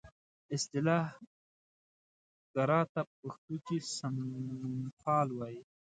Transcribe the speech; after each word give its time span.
اصلاح 0.55 1.07
ګرا 2.53 2.81
ته 2.93 3.01
په 3.09 3.13
پښتو 3.21 3.55
کې 3.65 3.77
سمونپال 3.97 5.27
وایي. 5.33 5.61